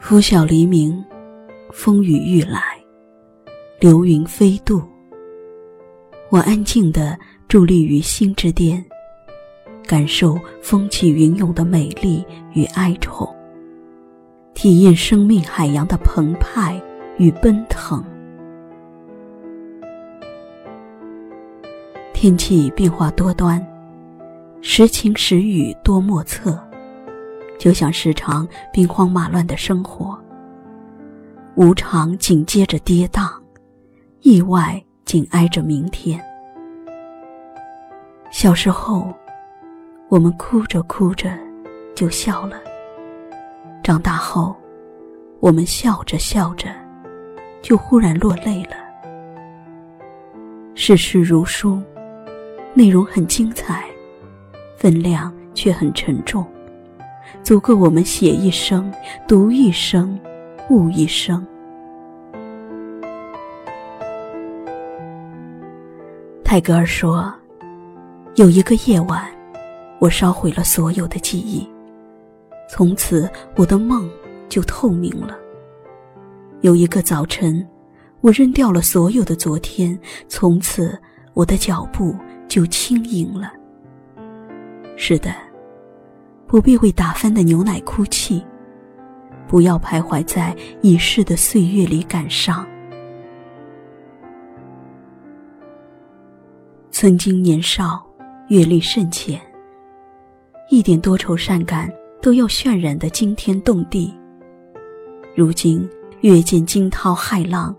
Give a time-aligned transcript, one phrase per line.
[0.00, 1.04] 拂晓黎明，
[1.70, 2.62] 风雨欲来，
[3.80, 4.80] 流云飞渡。
[6.30, 8.82] 我安静地伫立于心之巅，
[9.86, 12.24] 感受风起云涌的美丽
[12.54, 13.28] 与哀愁，
[14.54, 16.80] 体验生命海洋的澎湃
[17.18, 18.02] 与奔腾。
[22.14, 23.64] 天气变化多端，
[24.62, 26.67] 时晴时雨多莫测。
[27.58, 30.18] 就像时常兵荒马乱的生活，
[31.56, 33.28] 无常紧接着跌宕，
[34.20, 36.24] 意外紧挨着明天。
[38.30, 39.12] 小时候，
[40.08, 41.36] 我们哭着哭着
[41.94, 42.56] 就笑了；
[43.82, 44.54] 长大后，
[45.40, 46.68] 我们笑着笑着
[47.60, 48.76] 就忽然落泪了。
[50.74, 51.82] 世事如书，
[52.72, 53.84] 内容很精彩，
[54.76, 56.46] 分量却很沉重。
[57.42, 58.92] 足够我们写一生、
[59.26, 60.18] 读一生、
[60.68, 61.46] 悟一生。
[66.44, 67.32] 泰戈尔说
[68.36, 69.26] ：“有一个夜晚，
[69.98, 71.66] 我烧毁了所有的记忆，
[72.70, 74.10] 从此我的梦
[74.48, 75.36] 就透明了。
[76.60, 77.66] 有一个早晨，
[78.20, 79.98] 我扔掉了所有的昨天，
[80.28, 80.98] 从此
[81.32, 82.14] 我的脚步
[82.46, 83.52] 就轻盈了。”
[84.96, 85.47] 是的。
[86.48, 88.42] 不必为打翻的牛奶哭泣，
[89.46, 92.66] 不要徘徊在已逝的岁月里感伤。
[96.90, 98.02] 曾经年少，
[98.48, 99.38] 阅历甚浅，
[100.70, 101.92] 一点多愁善感
[102.22, 104.12] 都要渲染的惊天动地。
[105.36, 105.86] 如今
[106.22, 107.76] 越见惊涛骇浪，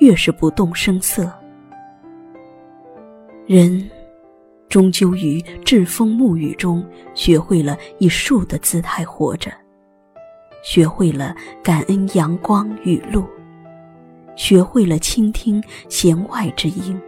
[0.00, 1.30] 越是不动声色。
[3.46, 3.88] 人。
[4.68, 6.84] 终究于栉风沐雨中，
[7.14, 9.50] 学会了以树的姿态活着，
[10.62, 13.24] 学会了感恩阳光雨露，
[14.34, 17.00] 学会了倾听弦外之音。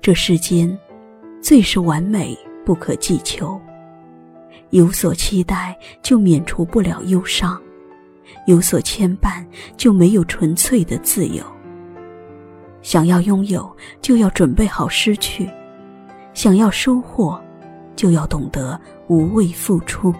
[0.00, 0.76] 这世间，
[1.42, 3.60] 最是完美不可寄求。
[4.70, 7.60] 有所期待，就免除不了忧伤；
[8.46, 9.44] 有所牵绊，
[9.76, 11.44] 就没有纯粹的自由。
[12.82, 13.70] 想要拥有，
[14.00, 15.46] 就要准备好失去；
[16.32, 17.38] 想要收获，
[17.94, 20.14] 就要懂得无畏付出。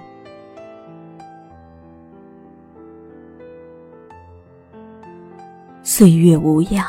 [5.82, 6.86] 岁月无恙，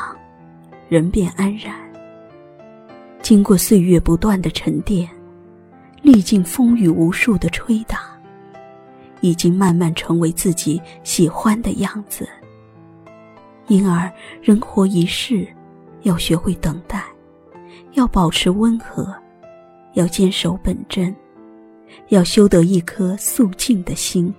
[0.88, 1.74] 人便安然。
[3.20, 5.08] 经过岁月不断的沉淀，
[6.02, 8.00] 历尽风雨无数的吹打，
[9.20, 12.28] 已经慢慢成为自己喜欢的样子。
[13.68, 14.12] 因而，
[14.42, 15.48] 人活一世。
[16.02, 17.04] 要学会等待，
[17.92, 19.14] 要保持温和，
[19.94, 21.14] 要坚守本真，
[22.08, 24.32] 要修得一颗肃静的心。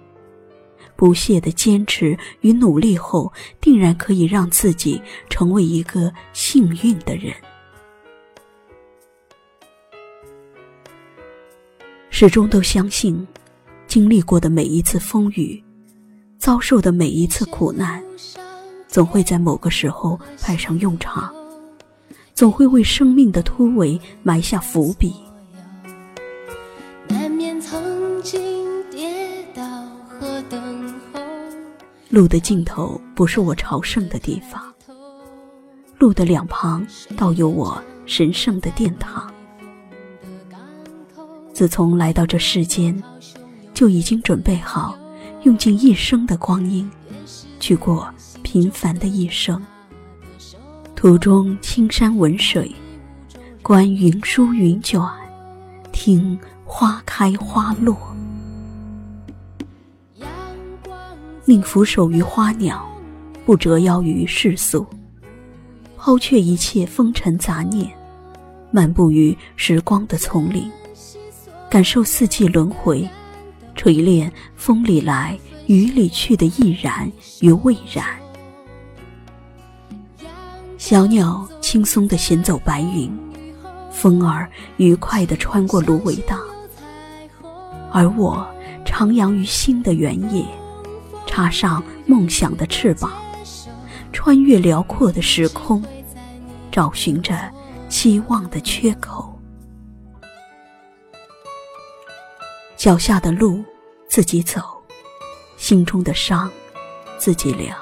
[0.95, 7.33] 不懈的坚持与努力后，定然可以让自己成为一个幸运的人。
[12.09, 13.27] 始终都相信，
[13.87, 15.61] 经历过的每一次风雨，
[16.37, 18.01] 遭受的每一次苦难，
[18.87, 21.33] 总会在某个时候派上用场。
[22.33, 25.13] 总会为生命的突围埋下伏笔。
[32.09, 34.71] 路的尽头不是我朝圣的地方，
[35.97, 36.85] 路的两旁
[37.17, 39.31] 倒有我神圣的殿堂。
[41.53, 43.01] 自从来到这世间，
[43.73, 44.97] 就已经准备好
[45.43, 46.89] 用尽一生的光阴，
[47.59, 48.11] 去过
[48.43, 49.63] 平凡的一生。
[51.03, 52.73] 途中青山闻水，
[53.61, 55.01] 观云舒云卷，
[55.91, 57.97] 听花开花落。
[61.43, 62.89] 宁俯首于花鸟，
[63.45, 64.87] 不折腰于世俗。
[65.97, 67.91] 抛却一切风尘杂念，
[68.71, 70.71] 漫步于时光的丛林，
[71.69, 73.05] 感受四季轮回，
[73.75, 77.11] 锤炼风里来雨里去的毅然
[77.41, 78.22] 与未然。
[80.93, 83.11] 小鸟轻松地衔走白云，
[83.91, 84.47] 风儿
[84.77, 86.39] 愉快地穿过芦苇荡，
[87.91, 88.47] 而我
[88.85, 90.45] 徜徉于心的原野，
[91.25, 93.11] 插上梦想的翅膀，
[94.11, 95.83] 穿越辽阔的时空，
[96.71, 97.51] 找寻着
[97.89, 99.33] 希望的缺口。
[102.77, 103.63] 脚下的路
[104.07, 104.61] 自己走，
[105.57, 106.47] 心中的伤
[107.17, 107.75] 自己疗。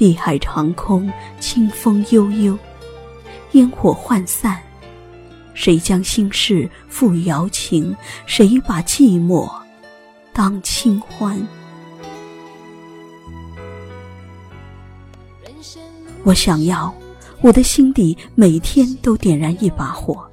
[0.00, 2.58] 碧海长空，清风悠悠，
[3.52, 4.58] 烟火涣散。
[5.52, 7.94] 谁将心事付瑶琴？
[8.24, 9.46] 谁把寂寞
[10.32, 11.38] 当清欢。
[16.24, 16.90] 我想要
[17.42, 20.26] 我的心底每天都点燃一把火，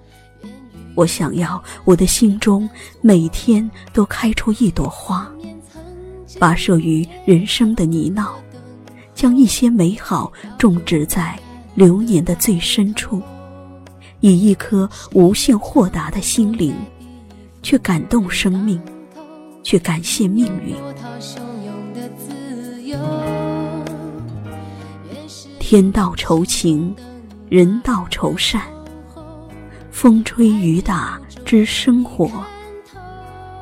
[0.96, 2.70] 我想要我的心中
[3.02, 5.30] 每天都开出一朵花，
[6.40, 8.30] 跋涉于人生的泥淖，
[9.18, 11.36] 将一些美好种植在
[11.74, 13.20] 流年的最深处，
[14.20, 16.76] 以一颗无限豁达的心灵，
[17.64, 18.80] 去感动生命，
[19.64, 20.76] 去感谢命运。
[25.58, 26.96] 天道酬勤，
[27.50, 28.62] 人道酬善。
[29.90, 32.30] 风吹雨打知生活，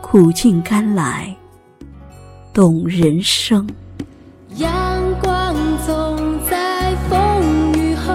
[0.02, 1.34] 苦尽甘来
[2.54, 3.66] 懂人生。
[4.58, 5.54] 阳光
[5.86, 8.14] 总在风雨后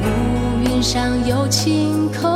[0.00, 2.35] 乌云上有晴空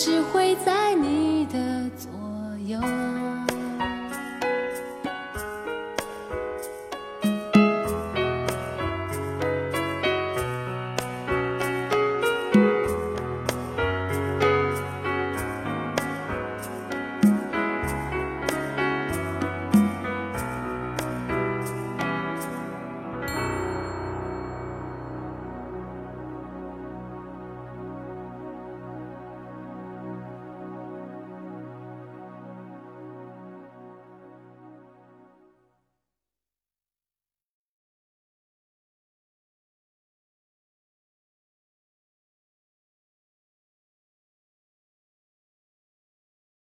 [0.00, 0.30] 只。
[0.32, 2.10] 会在你的左
[2.66, 3.19] 右。